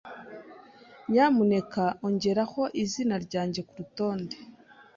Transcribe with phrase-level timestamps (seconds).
[1.09, 4.35] Nyamuneka ongeraho izina ryanjye kurutonde.